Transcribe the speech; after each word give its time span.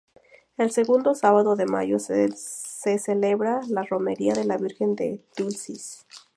El 0.57 0.71
segundo 0.71 1.13
sábado 1.13 1.55
de 1.55 1.67
mayo 1.67 1.99
se 1.99 2.25
celebra 2.97 3.61
la 3.69 3.83
romería 3.83 4.33
de 4.33 4.45
la 4.45 4.57
virgen 4.57 4.95
de 4.95 5.23
Dulcis. 5.37 6.07